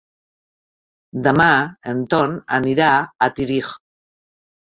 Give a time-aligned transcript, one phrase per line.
[1.27, 1.49] Demà
[1.91, 3.69] en Ton anirà a Tírig.